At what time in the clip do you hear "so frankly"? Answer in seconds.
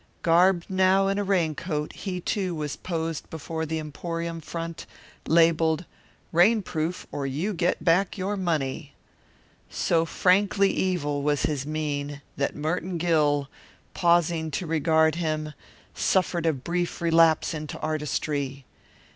9.69-10.71